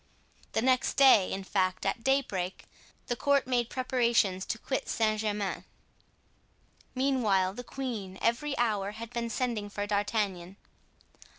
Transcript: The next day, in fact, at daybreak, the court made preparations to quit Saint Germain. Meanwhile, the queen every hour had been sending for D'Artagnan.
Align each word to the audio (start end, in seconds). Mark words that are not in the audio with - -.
The 0.53 0.63
next 0.63 0.95
day, 0.95 1.31
in 1.31 1.43
fact, 1.43 1.85
at 1.85 2.03
daybreak, 2.03 2.65
the 3.05 3.15
court 3.15 3.45
made 3.45 3.69
preparations 3.69 4.47
to 4.47 4.57
quit 4.57 4.89
Saint 4.89 5.19
Germain. 5.21 5.63
Meanwhile, 6.95 7.53
the 7.53 7.63
queen 7.63 8.17
every 8.19 8.57
hour 8.57 8.93
had 8.93 9.11
been 9.13 9.29
sending 9.29 9.69
for 9.69 9.85
D'Artagnan. 9.85 10.57